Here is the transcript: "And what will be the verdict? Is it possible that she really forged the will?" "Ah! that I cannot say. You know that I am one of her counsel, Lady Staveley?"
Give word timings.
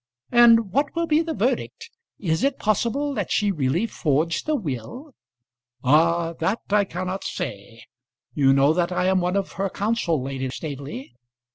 "And 0.31 0.71
what 0.71 0.95
will 0.95 1.05
be 1.05 1.21
the 1.21 1.35
verdict? 1.35 1.91
Is 2.17 2.43
it 2.43 2.57
possible 2.57 3.13
that 3.13 3.29
she 3.31 3.51
really 3.51 3.85
forged 3.85 4.47
the 4.47 4.55
will?" 4.55 5.13
"Ah! 5.83 6.33
that 6.39 6.61
I 6.71 6.85
cannot 6.85 7.23
say. 7.23 7.83
You 8.33 8.51
know 8.51 8.73
that 8.73 8.91
I 8.91 9.05
am 9.05 9.21
one 9.21 9.35
of 9.35 9.51
her 9.61 9.69
counsel, 9.69 10.19
Lady 10.19 10.49
Staveley?" 10.49 11.13